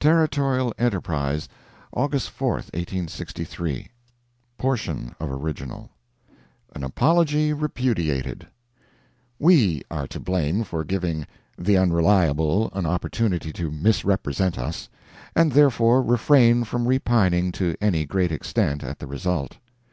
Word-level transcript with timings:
Territorial 0.00 0.74
Enterprise, 0.78 1.48
August 1.92 2.28
4, 2.30 2.54
1863 2.54 3.86
[portion 4.58 5.14
of 5.20 5.30
original] 5.30 5.90
AN 6.74 6.82
APOLOGY 6.82 7.52
REPUDIATED 7.52 8.48
We 9.38 9.80
are 9.88 10.08
to 10.08 10.18
blame 10.18 10.64
for 10.64 10.82
giving 10.82 11.24
"the 11.56 11.76
Unreliable" 11.78 12.72
an 12.72 12.84
opportunity 12.84 13.52
to 13.52 13.70
misrepresent 13.70 14.58
us, 14.58 14.88
and 15.36 15.52
therefore 15.52 16.02
refrain 16.02 16.64
from 16.64 16.88
repining 16.88 17.52
to 17.52 17.76
any 17.80 18.04
great 18.04 18.32
extent 18.32 18.82
at 18.82 18.98
the 18.98 19.06
result. 19.06 19.56